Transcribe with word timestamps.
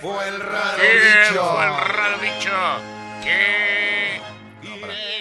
fue 0.00 0.28
el 0.28 0.40
raro 0.40 0.76
¿Quién 0.78 0.98
bicho? 1.28 1.44
fue 1.54 1.64
el 1.66 1.76
raro 1.76 2.18
bicho? 2.18 2.50
¿Qué? 3.22 4.20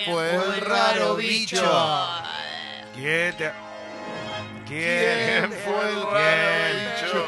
Fue 0.05 0.35
el 0.35 0.61
raro 0.61 1.15
bicho. 1.15 2.07
¿Quién 2.95 3.37
te- 3.37 3.51
¿Quién 4.67 5.51
fue 5.63 5.89
el 5.89 6.01
raro 6.03 6.69
bicho? 6.71 7.25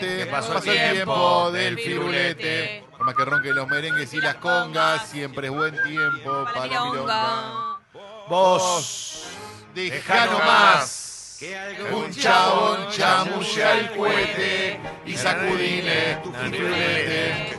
Te 0.00 0.26
pasó 0.26 0.54
el 0.56 0.62
tiempo 0.62 1.50
del 1.52 1.76
del 1.76 1.84
firulete. 1.84 2.84
Por 2.96 3.06
más 3.06 3.14
que 3.14 3.24
ronquen 3.24 3.54
los 3.54 3.68
merengues 3.68 4.12
y 4.14 4.20
las 4.20 4.36
congas, 4.36 5.08
siempre 5.08 5.48
es 5.48 5.52
buen 5.52 5.80
tiempo 5.82 6.44
para 6.54 6.66
la 6.66 6.84
milonga. 6.84 7.78
Vos. 8.28 9.24
Deja 9.74 10.26
nomás 10.26 10.97
un 11.40 12.10
chabón 12.10 12.88
chamulle 12.90 13.64
al 13.64 13.96
cohete 13.96 14.80
y 15.06 15.16
sacudile 15.16 16.18
tu 16.24 16.32
firulete. 16.32 17.56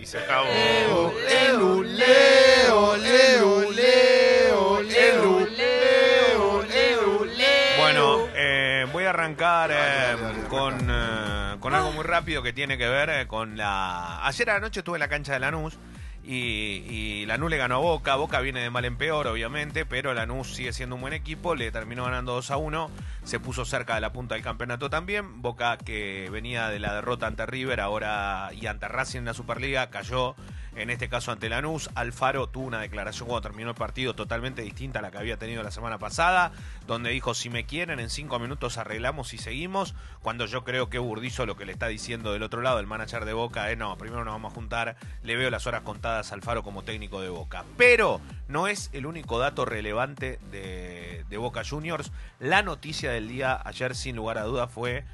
Y 0.00 0.06
se 0.06 0.18
acabó. 0.18 0.46
Leo, 0.46 1.82
leo, 1.82 2.96
leo, 2.96 2.96
leo, 2.96 3.72
leo, 3.72 4.80
leo, 4.82 5.46
leo, 5.46 7.24
leo. 7.24 7.76
Bueno, 7.78 8.26
eh, 8.34 8.86
voy 8.92 9.04
a 9.04 9.10
arrancar 9.10 9.70
eh, 9.72 10.16
con, 10.48 10.90
eh, 10.90 11.56
con 11.60 11.72
algo 11.72 11.92
muy 11.92 12.02
rápido 12.02 12.42
que 12.42 12.52
tiene 12.52 12.76
que 12.76 12.88
ver 12.88 13.10
eh, 13.10 13.26
con 13.28 13.56
la... 13.56 14.26
Ayer 14.26 14.50
a 14.50 14.54
la 14.54 14.60
noche 14.60 14.80
estuve 14.80 14.96
en 14.96 15.00
la 15.00 15.08
cancha 15.08 15.34
de 15.34 15.38
Lanús 15.38 15.78
y, 16.26 16.84
y 16.88 17.26
Lanús 17.26 17.50
le 17.50 17.56
ganó 17.56 17.76
a 17.76 17.78
Boca. 17.78 18.16
Boca 18.16 18.40
viene 18.40 18.60
de 18.60 18.70
mal 18.70 18.84
en 18.84 18.96
peor, 18.96 19.26
obviamente, 19.28 19.86
pero 19.86 20.12
Lanús 20.12 20.54
sigue 20.54 20.72
siendo 20.72 20.96
un 20.96 21.00
buen 21.00 21.12
equipo. 21.12 21.54
Le 21.54 21.70
terminó 21.70 22.04
ganando 22.04 22.32
2 22.34 22.50
a 22.50 22.56
1. 22.56 22.90
Se 23.24 23.38
puso 23.38 23.64
cerca 23.64 23.94
de 23.94 24.00
la 24.00 24.12
punta 24.12 24.34
del 24.34 24.42
campeonato 24.42 24.90
también. 24.90 25.40
Boca 25.40 25.76
que 25.78 26.28
venía 26.30 26.68
de 26.68 26.80
la 26.80 26.94
derrota 26.94 27.26
ante 27.26 27.46
River 27.46 27.80
ahora 27.80 28.50
y 28.52 28.66
ante 28.66 28.88
Racing 28.88 29.20
en 29.20 29.24
la 29.26 29.34
Superliga 29.34 29.90
cayó 29.90 30.34
en 30.76 30.90
este 30.90 31.08
caso 31.08 31.32
ante 31.32 31.48
Lanús. 31.48 31.90
Alfaro 31.94 32.48
tuvo 32.48 32.66
una 32.66 32.80
declaración 32.80 33.28
cuando 33.28 33.48
terminó 33.48 33.70
el 33.70 33.76
partido 33.76 34.14
totalmente 34.14 34.62
distinta 34.62 35.00
a 35.00 35.02
la 35.02 35.10
que 35.10 35.18
había 35.18 35.38
tenido 35.38 35.62
la 35.62 35.70
semana 35.70 35.98
pasada, 35.98 36.52
donde 36.86 37.10
dijo, 37.10 37.34
si 37.34 37.50
me 37.50 37.64
quieren, 37.64 37.98
en 37.98 38.10
cinco 38.10 38.38
minutos 38.38 38.78
arreglamos 38.78 39.34
y 39.34 39.38
seguimos, 39.38 39.94
cuando 40.22 40.46
yo 40.46 40.64
creo 40.64 40.88
que 40.88 40.98
Burdizo 40.98 41.46
lo 41.46 41.56
que 41.56 41.64
le 41.64 41.72
está 41.72 41.88
diciendo 41.88 42.32
del 42.32 42.42
otro 42.42 42.60
lado, 42.60 42.78
el 42.78 42.86
manager 42.86 43.24
de 43.24 43.32
Boca, 43.32 43.70
es, 43.70 43.78
no, 43.78 43.96
primero 43.96 44.24
nos 44.24 44.34
vamos 44.34 44.52
a 44.52 44.54
juntar, 44.54 44.96
le 45.22 45.36
veo 45.36 45.50
las 45.50 45.66
horas 45.66 45.82
contadas 45.82 46.30
a 46.30 46.34
Alfaro 46.34 46.62
como 46.62 46.82
técnico 46.82 47.20
de 47.20 47.30
Boca. 47.30 47.64
Pero 47.76 48.20
no 48.48 48.68
es 48.68 48.90
el 48.92 49.06
único 49.06 49.38
dato 49.38 49.64
relevante 49.64 50.38
de, 50.50 51.24
de 51.28 51.36
Boca 51.38 51.62
Juniors. 51.68 52.12
La 52.38 52.62
noticia 52.62 53.10
del 53.10 53.28
día 53.28 53.60
ayer, 53.64 53.94
sin 53.94 54.16
lugar 54.16 54.38
a 54.38 54.42
duda, 54.42 54.68
fue 54.68 55.04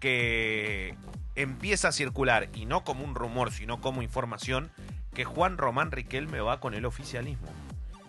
que 0.00 0.94
empieza 1.34 1.88
a 1.88 1.92
circular, 1.92 2.48
y 2.54 2.66
no 2.66 2.84
como 2.84 3.04
un 3.04 3.14
rumor, 3.14 3.52
sino 3.52 3.80
como 3.80 4.02
información, 4.02 4.70
que 5.14 5.24
Juan 5.24 5.58
Román 5.58 5.90
Riquelme 5.92 6.40
va 6.40 6.60
con 6.60 6.74
el 6.74 6.84
oficialismo 6.86 7.48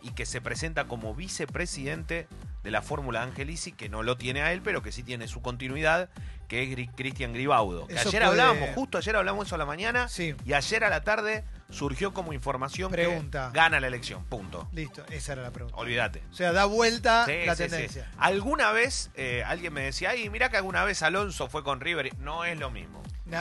y 0.01 0.11
que 0.11 0.25
se 0.25 0.39
presenta 0.41 0.85
como 0.85 1.13
vicepresidente 1.15 2.27
de 2.63 2.71
la 2.71 2.81
Fórmula 2.81 3.23
Angelici, 3.23 3.71
que 3.71 3.89
no 3.89 4.03
lo 4.03 4.17
tiene 4.17 4.41
a 4.41 4.51
él, 4.53 4.61
pero 4.61 4.81
que 4.81 4.91
sí 4.91 5.03
tiene 5.03 5.27
su 5.27 5.41
continuidad, 5.41 6.09
que 6.47 6.63
es 6.63 6.89
Cristian 6.95 7.33
Gribaudo. 7.33 7.87
Que 7.87 7.93
ayer 7.97 8.11
puede- 8.11 8.25
hablábamos, 8.25 8.69
justo 8.75 8.97
ayer 8.97 9.15
hablamos 9.15 9.47
eso 9.47 9.55
a 9.55 9.57
la 9.57 9.65
mañana, 9.65 10.07
Sí. 10.07 10.35
y 10.45 10.53
ayer 10.53 10.83
a 10.83 10.89
la 10.89 11.01
tarde 11.01 11.43
surgió 11.69 12.13
como 12.13 12.33
información 12.33 12.91
Pregunta. 12.91 13.49
que 13.51 13.57
gana 13.59 13.79
la 13.79 13.87
elección, 13.87 14.23
punto. 14.25 14.67
Listo, 14.71 15.03
esa 15.09 15.33
era 15.33 15.41
la 15.41 15.51
pregunta. 15.51 15.77
Olvídate. 15.77 16.23
O 16.31 16.33
sea, 16.33 16.51
da 16.53 16.65
vuelta 16.65 17.25
Sí, 17.25 17.33
la 17.45 17.55
sí, 17.55 17.63
sí. 17.63 17.69
tendencia. 17.69 18.11
Alguna 18.17 18.71
vez 18.71 19.11
eh, 19.15 19.43
alguien 19.45 19.73
me 19.73 19.81
decía, 19.81 20.11
ay, 20.11 20.29
mira 20.29 20.49
que 20.49 20.57
alguna 20.57 20.83
vez 20.85 21.03
Alonso 21.03 21.47
fue 21.49 21.63
con 21.63 21.79
River. 21.81 22.17
No 22.19 22.45
es 22.45 22.57
lo 22.57 22.71
mismo. 22.71 23.01
No, 23.25 23.39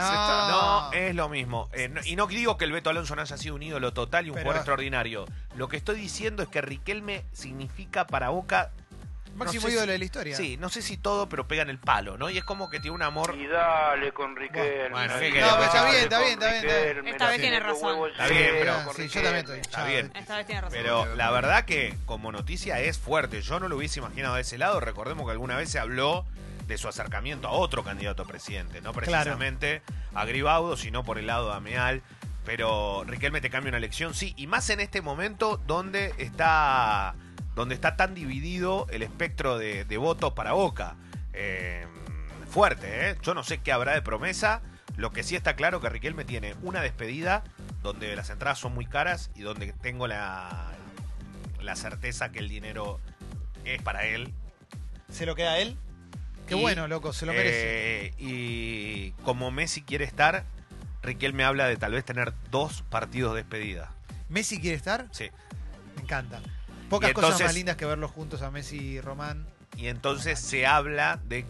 No, 0.49 0.91
es 0.91 1.15
lo 1.15 1.29
mismo. 1.29 1.69
Eh, 1.73 1.87
no- 1.87 2.01
y 2.03 2.17
no 2.17 2.27
digo 2.27 2.57
que 2.57 2.65
el 2.65 2.73
Beto 2.73 2.89
Alonso 2.89 3.15
no 3.15 3.21
haya 3.21 3.37
sido 3.37 3.55
un 3.55 3.63
ídolo 3.63 3.93
total 3.93 4.25
y 4.25 4.29
un 4.29 4.33
Pero- 4.35 4.43
jugador 4.43 4.59
extraordinario. 4.59 5.25
Lo 5.55 5.69
que 5.69 5.77
estoy 5.77 5.97
diciendo 5.99 6.43
es 6.43 6.49
que 6.49 6.59
Riquelme 6.61 7.23
significa 7.31 8.05
para 8.05 8.29
Boca. 8.29 8.71
Máximo 9.37 9.61
no 9.63 9.67
sé 9.67 9.73
ídolo 9.73 9.85
si- 9.85 9.91
de 9.91 9.97
la 9.97 10.05
historia. 10.05 10.35
Sí, 10.37 10.57
no 10.57 10.69
sé 10.69 10.81
si 10.81 10.97
todo, 10.97 11.29
pero 11.29 11.47
pega 11.47 11.61
en 11.63 11.69
el 11.69 11.79
palo, 11.79 12.17
¿no? 12.17 12.29
Y 12.29 12.37
es 12.37 12.43
como 12.43 12.69
que 12.69 12.79
tiene 12.79 12.95
un 12.95 13.01
amor. 13.03 13.35
Y 13.35 13.47
dale 13.47 14.11
con 14.11 14.35
Riquelme. 14.35 14.89
Bueno. 14.89 15.13
No, 15.13 15.19
pero 15.19 15.63
está 15.63 15.85
bien, 15.85 16.03
está 16.03 16.19
bien, 16.19 16.33
está 16.33 16.47
bien, 16.49 16.55
está 16.65 16.75
bien. 16.75 16.87
Riquelme, 16.87 17.09
Esta 17.11 17.27
vez 17.29 17.41
tiene 17.41 17.59
razón. 17.59 18.09
Está 18.11 18.27
bien, 18.27 18.49
pero- 18.59 18.93
Sí, 18.93 19.07
yo 19.07 19.21
también 19.21 19.35
estoy. 19.37 19.59
Está 19.59 19.85
bien. 19.85 20.11
Esta 20.15 20.35
vez 20.37 20.45
tiene 20.45 20.61
razón. 20.61 20.77
Pero 20.81 21.15
la 21.15 21.31
verdad 21.31 21.65
que 21.65 21.95
como 22.05 22.31
noticia 22.31 22.79
es 22.79 22.97
fuerte. 22.97 23.41
Yo 23.41 23.59
no 23.59 23.67
lo 23.67 23.77
hubiese 23.77 23.99
imaginado 23.99 24.35
de 24.35 24.41
ese 24.41 24.57
lado. 24.57 24.79
Recordemos 24.79 25.25
que 25.25 25.31
alguna 25.31 25.55
vez 25.55 25.69
se 25.69 25.79
habló 25.79 26.25
de 26.67 26.77
su 26.77 26.87
acercamiento 26.89 27.47
a 27.47 27.51
otro 27.51 27.83
candidato 27.83 28.23
a 28.23 28.25
presidente. 28.25 28.81
No 28.81 28.91
precisamente 28.93 29.81
a 30.13 30.25
Gribaudo, 30.25 30.75
sino 30.75 31.03
por 31.05 31.17
el 31.17 31.27
lado 31.27 31.49
de 31.51 31.55
Ameal. 31.55 32.01
Pero 32.45 33.03
Riquelme 33.05 33.41
te 33.41 33.49
cambia 33.49 33.69
una 33.69 33.77
elección, 33.77 34.13
sí. 34.13 34.33
Y 34.37 34.47
más 34.47 34.69
en 34.69 34.79
este 34.79 35.01
momento 35.01 35.61
donde 35.67 36.13
está, 36.17 37.13
donde 37.57 37.73
está 37.73 37.97
tan 37.97 38.13
dividido 38.13 38.85
el 38.91 39.01
espectro 39.01 39.57
de, 39.57 39.83
de 39.83 39.97
votos 39.97 40.33
para 40.33 40.51
Boca. 40.53 40.95
Eh, 41.33 41.87
fuerte, 42.47 43.09
¿eh? 43.09 43.17
Yo 43.23 43.33
no 43.33 43.43
sé 43.43 43.57
qué 43.57 43.71
habrá 43.71 43.93
de 43.95 44.03
promesa. 44.03 44.61
Lo 44.95 45.11
que 45.11 45.23
sí 45.23 45.35
está 45.35 45.55
claro 45.55 45.81
que 45.81 45.89
Riquelme 45.89 46.23
tiene 46.23 46.53
una 46.61 46.81
despedida 46.81 47.43
donde 47.81 48.15
las 48.15 48.29
entradas 48.29 48.59
son 48.59 48.75
muy 48.75 48.85
caras 48.85 49.31
y 49.33 49.41
donde 49.41 49.73
tengo 49.73 50.05
la, 50.05 50.71
la 51.59 51.75
certeza 51.75 52.31
que 52.31 52.37
el 52.39 52.47
dinero 52.47 52.99
es 53.65 53.81
para 53.81 54.05
él. 54.05 54.31
¿Se 55.11 55.25
lo 55.25 55.33
queda 55.33 55.53
a 55.53 55.57
él? 55.57 55.77
Qué 56.47 56.55
Y, 56.55 56.61
bueno, 56.61 56.87
loco, 56.87 57.11
se 57.11 57.25
lo 57.25 57.33
merece. 57.33 58.05
eh, 58.05 58.13
y 58.19 59.11
como 59.23 59.49
Messi 59.49 59.81
quiere 59.81 60.05
estar, 60.05 60.45
Riquelme 61.01 61.43
habla 61.43 61.65
de 61.67 61.77
tal 61.77 61.93
vez 61.93 62.05
tener 62.05 62.33
dos 62.51 62.83
partidos 62.83 63.33
de 63.33 63.41
despedida. 63.41 63.91
¿Messi 64.29 64.61
quiere 64.61 64.77
estar? 64.77 65.07
Sí. 65.11 65.31
Me 65.95 66.03
encanta. 66.03 66.39
Pocas 66.89 67.13
cosas 67.13 67.41
más 67.41 67.53
lindas 67.55 67.75
que 67.75 67.85
verlos 67.85 68.11
juntos 68.11 68.41
a 68.41 68.51
Messi 68.51 68.77
y 68.77 69.01
Román. 69.01 69.45
Y 69.75 69.87
entonces 69.87 70.39
se 70.39 70.65
habla 70.65 71.19
de 71.25 71.45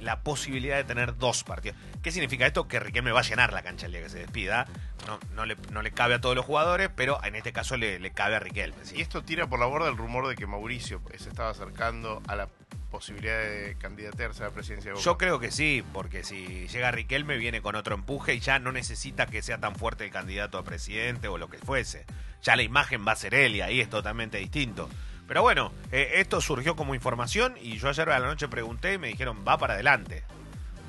la 0.00 0.20
posibilidad 0.20 0.76
de 0.76 0.84
tener 0.84 1.16
dos 1.16 1.44
partidos. 1.44 1.76
¿Qué 2.02 2.10
significa 2.10 2.46
esto? 2.46 2.68
Que 2.68 2.78
Riquelme 2.80 3.12
va 3.12 3.20
a 3.20 3.22
llenar 3.22 3.52
la 3.52 3.62
cancha 3.62 3.86
el 3.86 3.92
día 3.92 4.02
que 4.02 4.08
se 4.08 4.18
despida. 4.18 4.66
No, 5.06 5.18
no, 5.34 5.46
le, 5.46 5.56
no 5.72 5.82
le 5.82 5.90
cabe 5.92 6.14
a 6.14 6.20
todos 6.20 6.36
los 6.36 6.44
jugadores, 6.44 6.90
pero 6.94 7.22
en 7.24 7.34
este 7.34 7.52
caso 7.52 7.76
le, 7.76 7.98
le 7.98 8.10
cabe 8.12 8.36
a 8.36 8.40
Riquelme. 8.40 8.76
¿sí? 8.84 8.96
Y 8.96 9.00
esto 9.00 9.22
tira 9.22 9.46
por 9.46 9.58
la 9.58 9.66
borda 9.66 9.88
el 9.88 9.96
rumor 9.96 10.28
de 10.28 10.36
que 10.36 10.46
Mauricio 10.46 11.00
se 11.16 11.28
estaba 11.28 11.50
acercando 11.50 12.22
a 12.28 12.36
la 12.36 12.48
posibilidad 12.90 13.38
de 13.38 13.76
candidatearse 13.78 14.42
a 14.42 14.46
la 14.46 14.52
presidencia 14.52 14.90
de 14.90 14.94
Boca. 14.94 15.04
Yo 15.04 15.18
creo 15.18 15.40
que 15.40 15.50
sí, 15.50 15.84
porque 15.92 16.22
si 16.24 16.68
llega 16.68 16.90
Riquelme 16.90 17.36
viene 17.36 17.60
con 17.60 17.74
otro 17.74 17.94
empuje 17.94 18.34
y 18.34 18.40
ya 18.40 18.58
no 18.58 18.72
necesita 18.72 19.26
que 19.26 19.42
sea 19.42 19.58
tan 19.58 19.74
fuerte 19.76 20.04
el 20.04 20.10
candidato 20.10 20.58
a 20.58 20.64
presidente 20.64 21.28
o 21.28 21.38
lo 21.38 21.48
que 21.48 21.58
fuese. 21.58 22.06
Ya 22.46 22.54
la 22.54 22.62
imagen 22.62 23.04
va 23.04 23.10
a 23.10 23.16
ser 23.16 23.34
él 23.34 23.56
y 23.56 23.60
ahí 23.60 23.80
es 23.80 23.90
totalmente 23.90 24.38
distinto. 24.38 24.88
Pero 25.26 25.42
bueno, 25.42 25.72
eh, 25.90 26.12
esto 26.18 26.40
surgió 26.40 26.76
como 26.76 26.94
información 26.94 27.56
y 27.60 27.76
yo 27.78 27.88
ayer 27.88 28.08
a 28.08 28.20
la 28.20 28.28
noche 28.28 28.46
pregunté 28.46 28.92
y 28.92 28.98
me 28.98 29.08
dijeron 29.08 29.44
va 29.46 29.58
para 29.58 29.74
adelante. 29.74 30.22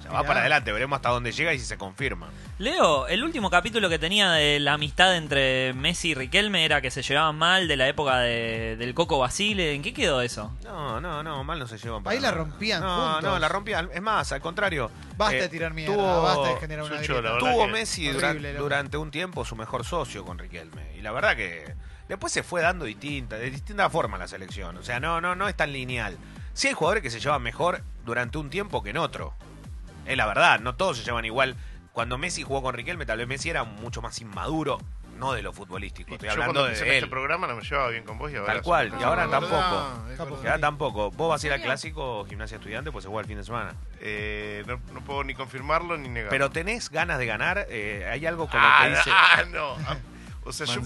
Va 0.07 0.19
Mirá. 0.19 0.27
para 0.27 0.39
adelante, 0.41 0.71
veremos 0.71 0.95
hasta 0.97 1.09
dónde 1.09 1.31
llega 1.31 1.53
y 1.53 1.59
si 1.59 1.65
se 1.65 1.77
confirma. 1.77 2.29
Leo, 2.59 3.07
el 3.07 3.23
último 3.23 3.49
capítulo 3.49 3.89
que 3.89 3.99
tenía 3.99 4.31
de 4.31 4.59
la 4.59 4.73
amistad 4.73 5.15
entre 5.15 5.73
Messi 5.73 6.09
y 6.09 6.13
Riquelme 6.15 6.65
era 6.65 6.81
que 6.81 6.89
se 6.91 7.01
llevaban 7.03 7.35
mal 7.37 7.67
de 7.67 7.77
la 7.77 7.87
época 7.87 8.17
de- 8.19 8.75
del 8.77 8.93
Coco 8.93 9.19
Basile. 9.19 9.73
¿En 9.75 9.81
qué 9.83 9.93
quedó 9.93 10.21
eso? 10.21 10.51
No, 10.63 10.99
no, 11.01 11.21
no, 11.23 11.43
mal 11.43 11.59
no 11.59 11.67
se 11.67 11.77
llevan 11.77 12.03
para 12.03 12.15
Ahí 12.15 12.21
la 12.21 12.31
nada. 12.31 12.43
rompían 12.43 12.81
No, 12.81 12.95
juntos. 13.13 13.23
no, 13.23 13.39
la 13.39 13.47
rompían. 13.49 13.89
Es 13.93 14.01
más, 14.01 14.31
al 14.31 14.41
contrario. 14.41 14.89
Basta 15.17 15.35
eh, 15.37 15.41
de 15.41 15.49
tirar 15.49 15.73
mierda, 15.73 15.93
tuvo- 15.95 16.21
basta 16.23 16.47
de 16.49 16.55
generar 16.59 16.85
una 16.85 16.97
Sucho, 16.99 17.13
grieta. 17.13 17.21
la 17.29 17.33
verdad 17.35 17.51
Tuvo 17.53 17.65
que 17.65 17.71
Messi 17.71 18.07
horrible, 18.07 18.19
durante, 18.21 18.53
loco. 18.53 18.63
durante 18.63 18.97
un 18.97 19.11
tiempo 19.11 19.45
su 19.45 19.55
mejor 19.55 19.85
socio 19.85 20.25
con 20.25 20.37
Riquelme. 20.39 20.95
Y 20.97 21.01
la 21.01 21.11
verdad 21.11 21.35
que 21.35 21.75
después 22.07 22.31
se 22.33 22.43
fue 22.43 22.61
dando 22.61 22.85
distinta, 22.85 23.35
de 23.37 23.49
distinta 23.51 23.89
forma 23.89 24.17
la 24.17 24.27
selección. 24.27 24.77
O 24.77 24.83
sea, 24.83 24.99
no, 24.99 25.21
no, 25.21 25.35
no 25.35 25.47
es 25.47 25.55
tan 25.55 25.71
lineal. 25.73 26.17
Sí 26.53 26.67
hay 26.69 26.73
jugadores 26.73 27.03
que 27.03 27.11
se 27.11 27.19
llevan 27.19 27.43
mejor 27.43 27.83
durante 28.03 28.37
un 28.39 28.49
tiempo 28.49 28.81
que 28.81 28.89
en 28.89 28.97
otro. 28.97 29.33
Es 30.07 30.17
la 30.17 30.25
verdad, 30.25 30.59
no 30.59 30.75
todos 30.75 30.97
se 30.97 31.03
llevan 31.03 31.25
igual. 31.25 31.55
Cuando 31.91 32.17
Messi 32.17 32.43
jugó 32.43 32.61
con 32.61 32.75
Riquelme, 32.75 33.05
tal 33.05 33.17
vez 33.17 33.27
Messi 33.27 33.49
era 33.49 33.63
mucho 33.63 34.01
más 34.01 34.19
inmaduro, 34.21 34.77
no 35.17 35.33
de 35.33 35.41
lo 35.41 35.51
futbolístico. 35.51 36.11
Y 36.11 36.13
Estoy 36.13 36.27
yo 36.27 36.33
hablando 36.33 36.61
cuando 36.61 36.79
de 36.79 36.87
en 36.87 36.93
este 36.93 37.07
programa 37.07 37.47
no 37.47 37.55
me 37.55 37.63
llevaba 37.63 37.89
bien 37.89 38.03
con 38.03 38.19
vos 38.19 38.31
y 38.31 38.35
ahora 38.35 38.53
Tal 38.53 38.61
cual, 38.61 38.93
y 38.99 39.03
ahora 39.03 39.27
tampoco. 39.27 39.55
verdad. 40.07 40.43
Ya 40.43 40.59
tampoco. 40.59 41.11
¿Vos 41.11 41.29
vas 41.29 41.43
a 41.43 41.47
ir 41.47 41.53
al 41.53 41.61
clásico 41.61 42.25
gimnasia 42.25 42.57
estudiante? 42.57 42.91
Pues 42.91 43.03
se 43.03 43.09
juega 43.09 43.21
el 43.21 43.27
fin 43.27 43.37
de 43.37 43.43
semana. 43.43 43.73
Eh, 43.99 44.63
no, 44.67 44.79
no 44.93 45.01
puedo 45.01 45.23
ni 45.23 45.33
confirmarlo 45.33 45.97
ni 45.97 46.07
negarlo. 46.07 46.29
Pero 46.29 46.51
tenés 46.51 46.89
ganas 46.91 47.17
de 47.17 47.25
ganar. 47.25 47.65
eh, 47.69 48.07
hay 48.09 48.25
algo 48.27 48.47
como 48.47 48.63
ah, 48.63 48.81
que 48.83 48.89
dice. 48.89 49.09
ah, 49.11 49.43
no. 49.51 49.75
Ah, 49.87 49.97
O 50.43 50.53
sea, 50.53 50.65
yo 50.65 50.81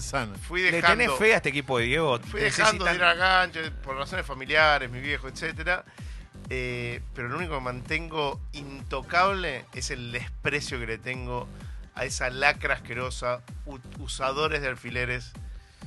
fui 0.48 0.62
¿Le 0.62 0.72
dejando, 0.72 1.04
tenés 1.04 1.18
fe 1.18 1.34
a 1.34 1.36
este 1.36 1.50
equipo 1.50 1.78
de 1.78 1.84
Diego? 1.84 2.18
fui 2.20 2.40
dejando 2.40 2.84
de 2.84 2.94
ir 2.94 3.04
a 3.04 3.14
gancho 3.14 3.60
por 3.84 3.96
razones 3.96 4.26
familiares, 4.26 4.90
mi 4.90 5.00
viejo, 5.00 5.28
etcétera. 5.28 5.84
Eh, 6.50 7.00
pero 7.14 7.28
lo 7.28 7.38
único 7.38 7.54
que 7.54 7.60
mantengo 7.60 8.40
intocable 8.52 9.64
es 9.74 9.90
el 9.90 10.12
desprecio 10.12 10.78
que 10.78 10.86
le 10.86 10.98
tengo 10.98 11.48
a 11.94 12.04
esa 12.04 12.30
lacra 12.30 12.74
asquerosa, 12.74 13.40
usadores 13.98 14.60
de 14.62 14.68
alfileres, 14.68 15.32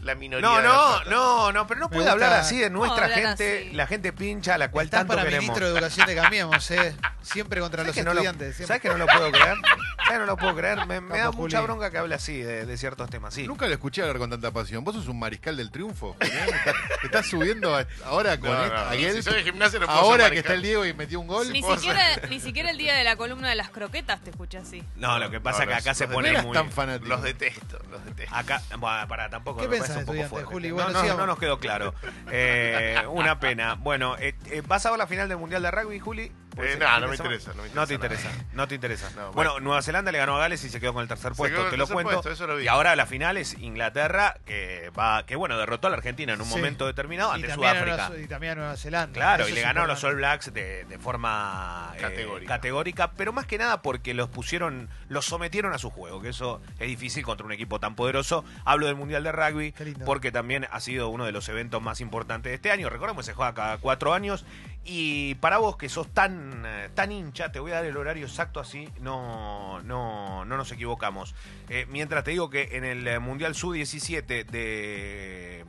la 0.02 0.16
minoría. 0.16 0.48
No, 0.48 0.58
de 0.58 0.64
no, 0.64 0.74
plata. 0.74 1.10
no, 1.10 1.52
no, 1.52 1.68
pero 1.68 1.80
no 1.80 1.90
puede 1.90 2.02
gusta- 2.04 2.12
hablar 2.14 2.34
así 2.34 2.60
de 2.60 2.70
nuestra 2.70 3.10
gente, 3.10 3.60
así. 3.68 3.74
la 3.76 3.88
gente 3.88 4.14
pincha 4.14 4.56
a 4.56 4.58
la 4.58 4.70
cual 4.72 4.86
Estás 4.86 5.00
tanto 5.02 5.14
para 5.14 5.24
queremos. 5.24 5.44
ministro 5.44 5.66
de 5.66 5.72
Educación 5.74 6.08
de 6.08 6.16
Cambiemos, 6.16 6.72
¿eh? 6.72 6.96
Siempre 7.26 7.60
contra 7.62 7.84
¿Sabes 7.84 7.88
los 7.88 7.96
que, 7.96 8.04
no 8.04 8.14
lo, 8.14 8.20
estudiantes. 8.22 8.56
siempre. 8.56 8.68
¿Sabes 8.68 8.82
que 8.82 8.90
no 8.90 8.98
lo 8.98 9.06
puedo 9.08 9.32
creer? 9.32 9.56
¿Sabes 9.98 10.12
que 10.12 10.18
no 10.20 10.26
lo 10.26 10.38
puedo 10.38 10.56
creer? 10.56 10.86
Me, 10.86 11.02
me 11.02 11.18
da 11.18 11.24
Capo 11.26 11.38
mucha 11.38 11.58
Juli. 11.58 11.68
bronca 11.68 11.92
que 11.92 11.98
hable 11.98 12.16
así 12.16 12.38
de, 12.42 12.66
de 12.66 12.78
ciertos 12.78 13.10
temas, 13.10 13.34
sí. 13.34 13.48
Nunca 13.48 13.66
lo 13.68 13.74
escuché 13.74 14.02
hablar 14.02 14.18
con 14.20 14.30
tanta 14.30 14.52
pasión. 14.52 14.84
Vos 14.84 14.96
sos 14.96 15.08
un 15.08 15.20
mariscal 15.20 15.58
del 15.58 15.72
triunfo. 15.72 16.16
Julián. 16.20 16.48
Estás, 16.50 16.76
estás 17.04 17.26
subiendo 17.28 17.76
a- 17.76 17.86
ahora 18.06 18.40
con 18.40 18.52
No, 18.52 18.64
esta- 18.64 18.84
no, 18.86 18.90
aquel- 18.92 19.14
si 19.16 19.24
soy 19.24 19.34
de 19.36 19.44
gimnasia 19.44 19.80
no 19.80 19.86
puedo 19.88 19.98
ser 20.00 20.06
ahora 20.06 20.24
que 20.26 20.30
mariscal. 20.30 20.38
está 20.40 20.54
el 20.54 20.62
Diego 20.62 20.86
y 20.86 20.94
metió 20.94 21.20
un 21.20 21.28
gol. 21.28 21.52
Ni 21.52 21.62
puedo 21.62 21.76
siquiera, 21.78 22.02
ni 22.30 22.40
siquiera 22.40 22.70
el 22.70 22.78
día 22.78 22.94
de 22.96 23.04
la 23.04 23.16
columna 23.16 23.50
de 23.50 23.56
las 23.56 23.70
croquetas 23.70 24.22
te 24.22 24.30
escuché 24.30 24.60
así. 24.60 24.84
No, 24.96 25.18
lo 25.20 25.30
que 25.32 25.40
pasa 25.42 25.64
es 25.64 25.68
No, 25.70 25.74
que 25.74 25.80
acá 25.80 25.94
se 25.96 26.04
los 26.04 26.10
No 26.12 26.16
pone 26.16 26.30
eras 26.30 26.44
muy... 26.46 26.54
tan 26.54 26.72
fanático. 26.72 27.08
Los 27.10 27.24
detesto, 27.24 27.80
los 27.90 28.06
detesto. 28.06 28.36
Acá, 28.36 28.62
bueno, 28.78 29.08
para 29.08 29.30
tampoco. 29.30 29.62
¿Qué 29.62 29.68
me 29.68 29.78
pensás, 29.78 29.88
parece 29.96 30.00
un 30.02 30.06
poco 30.06 30.14
estudiante, 30.24 30.30
fuerte. 30.30 30.54
Juli? 30.54 30.68
No, 30.70 30.76
Bueno, 30.76 30.90
no, 30.92 31.02
sigamos. 31.02 31.20
no 31.20 31.26
nos 31.28 31.40
quedó 31.40 31.60
claro. 31.60 31.94
Eh, 32.32 33.02
una 33.10 33.40
pena. 33.40 33.74
Bueno, 33.76 34.16
eh, 34.20 34.36
eh, 34.52 34.62
¿vas 34.68 34.86
a 34.86 34.90
ver 34.92 35.00
la 35.00 35.08
final 35.08 35.28
del 35.30 35.38
Mundial 35.38 35.64
de 35.64 35.72
Rugby, 35.72 36.00
Juli? 36.00 36.32
Eh, 36.58 36.78
no, 36.80 37.00
no 37.02 37.08
me 37.10 37.16
interesa, 37.16 37.54
no 37.56 37.64
me 37.64 37.70
No 37.70 37.86
te 37.88 37.94
interesa 37.94 38.30
interesa, 38.30 38.46
no 38.54 38.68
te 38.68 38.76
interesa. 38.76 39.10
No, 39.16 39.32
bueno, 39.34 39.52
bueno. 39.52 39.60
Nueva 39.66 39.82
Zelanda 39.82 40.12
le 40.12 40.18
ganó 40.18 40.36
a 40.38 40.40
Gales 40.40 40.64
y 40.64 40.70
se 40.70 40.80
quedó 40.80 40.94
con 40.94 41.02
el 41.02 41.08
tercer 41.08 41.32
Se 41.34 41.38
puesto, 41.38 41.66
te 41.70 41.78
lo 41.78 41.88
cuento. 41.88 42.12
puesto, 42.14 42.32
eso 42.32 42.48
lo 42.48 42.56
vi. 42.58 42.64
Y 42.66 42.68
ahora 42.68 42.96
la 42.96 43.06
final 43.06 43.38
es 43.38 43.54
Inglaterra, 43.60 44.38
que 44.46 44.92
va, 44.98 45.26
que 45.26 45.36
bueno, 45.36 45.58
derrotó 45.58 45.88
a 45.88 45.90
la 45.90 45.98
Argentina 45.98 46.34
en 46.34 46.42
un 46.42 46.48
Sí. 46.48 46.56
momento 46.56 46.86
determinado 46.86 47.32
Y 47.32 47.36
ante 47.42 47.52
a 47.52 47.56
Sudáfrica. 47.56 48.10
Nueva, 48.10 48.22
y 48.24 48.28
también 48.28 48.52
a 48.54 48.56
Nueva 48.56 48.78
Zelanda. 48.78 49.14
Claro, 49.14 49.44
Eso 49.44 49.52
y 49.52 49.56
le 49.56 49.62
ganaron 49.62 49.90
a 49.90 49.94
los 49.94 50.04
All. 50.04 50.16
Blacks 50.16 50.54
de, 50.54 50.86
de 50.86 50.98
forma 51.00 51.92
eh, 51.96 52.00
Categórica. 52.02 52.54
categórica, 52.56 53.12
pero 53.12 53.34
más 53.34 53.46
que 53.46 53.58
nada 53.58 53.82
porque 53.82 54.14
los 54.14 54.30
pusieron, 54.30 54.90
los 55.10 55.26
sometieron 55.26 55.74
a 55.74 55.78
su 55.78 55.90
juego, 55.90 56.22
que 56.22 56.30
eso 56.30 56.62
es 56.80 56.88
difícil 56.88 57.24
contra 57.24 57.46
un 57.46 57.52
equipo 57.52 57.80
tan 57.80 57.96
poderoso. 57.96 58.46
Hablo 58.64 58.88
del 58.88 58.96
Mundial 58.96 59.24
de 59.24 59.32
Rugby, 59.32 59.74
porque 60.06 60.32
también 60.32 60.68
ha 60.72 60.80
sido 60.80 61.10
uno 61.10 61.26
de 61.26 61.32
los 61.32 61.50
eventos 61.50 61.82
más 61.82 62.02
importantes 62.02 62.50
de 62.52 62.56
este 62.56 62.72
año. 62.72 62.90
Recordemos 62.90 63.26
que 63.26 63.32
se 63.32 63.36
juega 63.36 63.54
cada 63.54 63.78
cuatro 63.78 64.14
años. 64.14 64.46
Y 64.88 65.34
para 65.36 65.58
vos 65.58 65.78
que 65.78 65.90
sos 65.90 66.14
tan, 66.14 66.64
eh, 66.64 66.90
tan 66.94 67.12
hincha, 67.12 67.52
te 67.52 67.60
voy 67.60 67.72
a 67.72 67.76
dar 67.76 67.86
el 67.86 67.98
horario 67.98 68.28
exacto 68.28 68.60
así, 68.60 68.88
no, 69.02 69.82
no, 69.82 70.46
no 70.46 70.58
nos 70.58 70.72
equivocamos. 70.72 71.34
Eh, 71.70 71.88
mientras 71.90 72.24
te 72.24 72.32
digo 72.32 72.52
que 72.52 72.70
en 72.74 72.86
el 72.86 73.08
eh, 73.08 73.18
Mundial 73.18 73.56
Sub-17 73.56 74.46
de, 74.46 74.46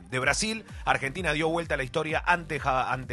de 0.09 0.19
Brasil, 0.19 0.65
Argentina 0.85 1.33
dio 1.33 1.49
vuelta 1.49 1.73
a 1.73 1.77
la 1.77 1.83
historia 1.83 2.23
ante, 2.25 2.59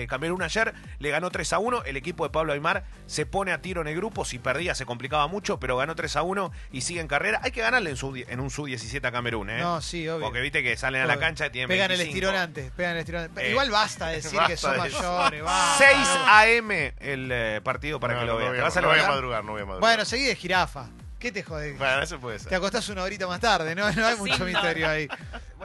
Camerún 0.07 0.43
ayer, 0.43 0.75
le 0.99 1.11
ganó 1.11 1.31
3 1.31 1.53
a 1.55 1.59
1, 1.59 1.85
el 1.85 1.97
equipo 1.97 2.25
de 2.25 2.31
Pablo 2.31 2.53
Aymar 2.53 2.85
se 3.07 3.27
pone 3.27 3.53
a 3.53 3.61
tiro 3.61 3.81
en 3.81 3.89
el 3.89 3.97
grupo, 3.97 4.25
si 4.25 4.39
perdía 4.39 4.75
se 4.75 4.87
complicaba 4.87 5.27
mucho, 5.27 5.59
pero 5.59 5.77
ganó 5.77 5.95
3 5.95 6.17
a 6.17 6.23
1 6.23 6.53
y 6.73 6.81
sigue 6.83 7.01
en 7.01 7.09
carrera. 7.09 7.41
Hay 7.43 7.51
que 7.51 7.61
ganarle 7.61 7.91
en, 7.91 8.41
un 8.41 8.51
Sub-17 8.51 9.05
a 9.07 9.13
Camerún, 9.13 9.51
¿eh? 9.51 9.59
No, 9.61 9.81
sí, 9.81 10.09
obvio. 10.09 10.25
Porque 10.27 10.41
viste 10.41 10.63
que 10.63 10.77
salen 10.77 11.03
a 11.03 11.07
la 11.07 11.19
cancha 11.19 11.47
y 11.47 11.51
tienen 11.51 11.69
Pegan 11.69 11.91
el 11.91 11.99
25. 11.99 12.15
estirón 12.27 12.43
antes, 12.43 12.71
pegan 12.73 12.93
el 12.93 12.99
estirón 12.99 13.23
antes. 13.25 13.45
Eh, 13.45 13.51
Igual 13.51 13.71
basta 13.71 14.09
decir 14.09 14.39
que 14.47 14.57
son 14.57 14.73
de 14.73 14.79
mayores. 14.79 15.43
basta. 15.43 15.85
6 15.85 16.09
a.m. 16.29 16.95
el 17.01 17.29
eh, 17.33 17.61
partido 17.65 18.01
para 18.01 18.15
No, 18.15 18.21
que 18.21 18.27
no, 18.27 18.33
lo 18.33 18.39
no 18.39 18.39
veas. 18.39 18.51
voy 18.51 18.57
¿Te 18.59 18.61
a- 18.61 18.65
vas 18.65 18.77
a 18.77 18.81
no 18.81 18.87
voy 18.89 18.93
a 18.95 18.97
levantar? 18.97 19.15
madrugar, 19.17 19.45
no 19.45 19.53
voy 19.53 19.63
a 19.63 19.65
madrugar. 19.67 19.81
Bueno, 19.81 20.05
seguí 20.05 20.25
de 20.25 20.37
jirafa. 20.37 20.87
¿Qué 21.19 21.33
te 21.33 21.43
jode? 21.43 21.73
Bueno, 21.75 22.03
eso 22.03 22.19
puede 22.21 22.37
Te 22.37 22.45
ser. 22.45 22.55
acostás 22.55 22.87
una 22.91 23.03
horita 23.03 23.27
más 23.27 23.41
tarde, 23.41 23.75
¿no? 23.75 23.91
No 23.97 24.07
hay 24.07 24.17
mucho 24.17 24.37
Sí, 24.37 24.43
misterio 24.45 24.89
ahí. 24.89 25.09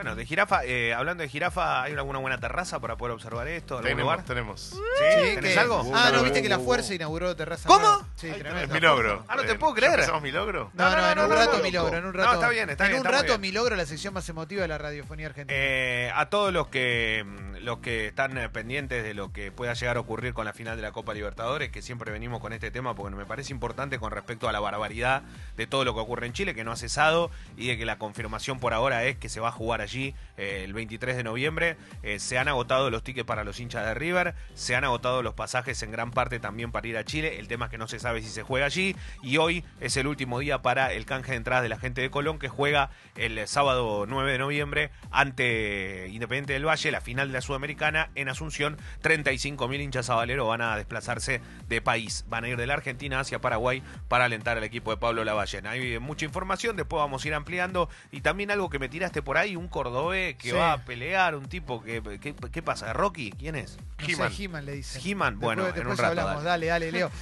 Bueno, 0.01 0.15
de 0.15 0.25
jirafa, 0.25 0.63
eh, 0.63 0.93
hablando 0.93 1.23
de 1.23 1.29
jirafa, 1.29 1.83
¿hay 1.83 1.91
alguna 1.93 2.19
buena 2.19 2.37
terraza 2.39 2.79
para 2.79 2.95
poder 2.95 3.13
observar 3.15 3.47
esto? 3.49 3.75
¿Algún 3.75 3.89
Tenemos, 3.91 4.11
lugar? 4.13 4.25
tenemos. 4.25 4.61
¿Sí? 4.61 4.75
Sí, 4.77 5.35
¿Tenés 5.35 5.53
que- 5.53 5.59
algo? 5.59 5.91
Ah, 5.93 6.09
¿no 6.13 6.23
viste 6.23 6.41
que 6.41 6.47
la 6.47 6.59
Fuerza 6.59 6.93
inauguró 6.93 7.35
terraza? 7.35 7.67
¿Cómo? 7.67 7.79
nueva? 7.81 8.07
Sí, 8.15 8.27
Es 8.29 8.37
tremendo. 8.39 8.73
mi 8.73 8.79
logro. 8.79 9.25
Ah, 9.27 9.35
no 9.35 9.41
te 9.43 9.51
Eh, 9.51 9.55
puedo 9.55 9.73
¿ya 9.73 9.77
creer. 9.77 9.93
empezamos 9.95 10.21
mi 10.21 10.31
logro? 10.31 10.71
No, 10.73 10.89
no, 10.89 10.95
No, 10.97 11.09
en 11.11 11.17
no, 11.17 11.23
un 11.25 11.29
no, 11.29 11.35
rato 11.35 11.57
no, 11.57 11.63
mi 11.63 11.71
logro, 11.71 11.97
en 11.97 12.05
un 12.05 12.11
No, 12.13 12.17
rato. 12.17 12.33
está 12.35 12.49
bien, 12.49 12.69
está 12.69 12.85
en 12.85 12.91
bien, 12.91 13.01
un 13.01 13.05
está 13.07 13.09
muy 13.17 13.21
rato 13.27 13.33
bien. 13.39 13.41
mi 13.41 13.51
logro, 13.51 13.75
la 13.75 13.85
sección 13.85 14.13
más 14.13 14.29
emotiva 14.29 14.61
de 14.61 14.67
la 14.69 14.77
radiofonía 14.77 15.27
argentina. 15.27 15.59
Eh, 15.59 16.11
a 16.15 16.29
todos 16.29 16.53
los 16.53 16.67
que 16.69 17.25
mm, 17.25 17.49
los 17.59 17.79
que 17.79 18.07
están 18.07 18.37
eh, 18.37 18.47
pendientes 18.47 19.03
de 19.03 19.13
lo 19.13 19.33
que 19.33 19.51
pueda 19.51 19.73
llegar 19.73 19.97
a 19.97 19.99
ocurrir 19.99 20.33
con 20.33 20.45
la 20.45 20.53
final 20.53 20.77
de 20.77 20.81
la 20.81 20.93
Copa 20.93 21.13
Libertadores, 21.13 21.69
que 21.71 21.81
siempre 21.81 22.09
venimos 22.11 22.39
con 22.39 22.53
este 22.53 22.71
tema 22.71 22.95
porque 22.95 23.15
me 23.17 23.25
parece 23.25 23.51
importante 23.51 23.99
con 23.99 24.11
respecto 24.11 24.47
a 24.47 24.53
la 24.53 24.61
barbaridad 24.61 25.23
de 25.57 25.67
todo 25.67 25.83
lo 25.83 25.93
que 25.93 25.99
ocurre 25.99 26.25
en 26.25 26.31
Chile, 26.33 26.55
que 26.55 26.63
no 26.63 26.71
ha 26.71 26.77
cesado 26.77 27.31
y 27.57 27.67
de 27.67 27.77
que 27.77 27.85
la 27.85 27.97
confirmación 27.97 28.59
por 28.61 28.73
ahora 28.73 29.03
es 29.03 29.17
que 29.17 29.27
se 29.27 29.41
va 29.41 29.49
a 29.49 29.51
jugar 29.51 29.81
allí 29.89 30.13
eh, 30.37 30.61
el 30.63 30.73
23 30.73 31.17
de 31.17 31.23
noviembre. 31.23 31.77
Eh, 32.03 32.19
se 32.19 32.37
han 32.37 32.47
agotado 32.47 32.89
los 32.89 33.03
tickets 33.03 33.25
para 33.25 33.43
los 33.43 33.59
hinchas 33.59 33.85
de 33.85 33.93
River, 33.93 34.35
se 34.53 34.75
han 34.75 34.83
agotado 34.83 35.23
los 35.23 35.33
pasajes 35.33 35.81
en 35.83 35.91
gran 35.91 36.11
parte 36.11 36.39
también 36.39 36.71
para 36.71 36.87
ir 36.87 36.97
a 36.97 37.03
Chile. 37.03 37.39
El 37.39 37.47
tema 37.47 37.65
es 37.65 37.71
que 37.71 37.77
no 37.77 37.87
se 37.87 37.99
sabe 37.99 38.21
si 38.21 38.29
se 38.29 38.43
juega 38.43 38.67
allí 38.67 38.95
y 39.23 39.37
hoy 39.37 39.63
es 39.79 39.97
el 39.97 40.07
último 40.07 40.39
día 40.39 40.61
para 40.61 40.93
el 40.93 41.05
canje 41.05 41.31
de 41.31 41.37
entradas 41.37 41.63
de 41.63 41.69
la 41.69 41.79
gente 41.79 42.01
de 42.01 42.09
Colón 42.09 42.39
que 42.39 42.49
juega 42.49 42.91
el 43.15 43.47
sábado 43.47 44.05
9 44.07 44.31
de 44.31 44.37
noviembre 44.37 44.91
ante 45.11 46.07
Independiente 46.09 46.53
del 46.53 46.67
Valle, 46.67 46.91
la 46.91 47.01
final 47.01 47.27
de 47.29 47.33
la 47.33 47.41
Sudamericana 47.41 48.09
en 48.15 48.29
Asunción. 48.29 48.77
35.000 49.01 49.81
hinchas 49.81 50.09
a 50.09 50.15
Valero 50.15 50.47
van 50.47 50.61
a 50.61 50.77
desplazarse 50.77 51.41
de 51.67 51.81
país, 51.81 52.25
van 52.29 52.43
a 52.43 52.49
ir 52.49 52.57
de 52.57 52.67
la 52.67 52.75
Argentina 52.75 53.19
hacia 53.19 53.39
Paraguay 53.39 53.81
para 54.07 54.25
alentar 54.25 54.57
al 54.57 54.63
equipo 54.63 54.91
de 54.91 54.97
Pablo 54.97 55.23
Lavallén. 55.23 55.67
Hay 55.67 55.99
mucha 55.99 56.25
información, 56.25 56.75
después 56.75 56.99
vamos 56.99 57.23
a 57.23 57.27
ir 57.27 57.33
ampliando 57.33 57.89
y 58.11 58.21
también 58.21 58.51
algo 58.51 58.69
que 58.69 58.79
me 58.79 58.89
tiraste 58.89 59.21
por 59.21 59.37
ahí, 59.37 59.55
un 59.55 59.67
cordobés 59.83 60.35
que 60.35 60.49
Sí. 60.49 60.55
va 60.55 60.73
a 60.73 60.83
pelear, 60.85 61.35
un 61.35 61.47
tipo 61.47 61.81
que... 61.81 62.01
¿Qué, 62.21 62.35
qué 62.51 62.61
pasa? 62.61 62.91
¿Rocky? 62.91 63.31
¿Quién 63.31 63.55
es? 63.55 63.77
No 63.99 64.05
sé, 64.05 64.11
He-Man. 64.13 64.31
He-Man 64.37 64.65
le 64.65 64.71
dice. 64.73 64.99
He-Man, 65.03 65.39
bueno, 65.39 65.63
Después, 65.63 65.81
en 65.81 65.87
un 65.91 65.97
rato, 65.97 66.09
hablamos, 66.09 66.43
dale. 66.43 66.67
dale, 66.67 66.85
dale, 66.87 66.91
Leo. 66.91 67.11